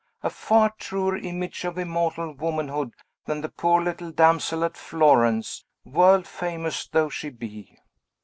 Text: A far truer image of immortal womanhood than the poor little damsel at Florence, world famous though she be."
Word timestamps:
A 0.23 0.31
far 0.31 0.73
truer 0.79 1.15
image 1.15 1.63
of 1.63 1.77
immortal 1.77 2.33
womanhood 2.33 2.95
than 3.25 3.41
the 3.41 3.49
poor 3.49 3.79
little 3.83 4.11
damsel 4.11 4.63
at 4.65 4.75
Florence, 4.75 5.63
world 5.85 6.25
famous 6.27 6.87
though 6.87 7.09
she 7.09 7.29
be." 7.29 7.77